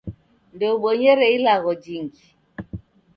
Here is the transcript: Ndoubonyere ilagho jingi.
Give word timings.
Ndoubonyere 0.55 1.25
ilagho 1.37 1.71
jingi. 1.83 2.23